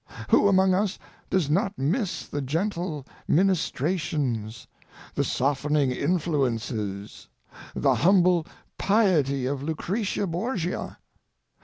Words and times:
Who 0.31 0.47
among 0.47 0.73
us 0.73 0.97
does 1.29 1.47
not 1.47 1.77
miss 1.77 2.25
the 2.25 2.41
gentle 2.41 3.05
ministrations, 3.27 4.65
the 5.13 5.23
softening 5.23 5.91
influences, 5.91 7.27
the 7.75 7.93
humble 7.93 8.47
piety 8.79 9.45
of 9.45 9.61
Lucretia 9.61 10.25
Borgia? 10.25 10.97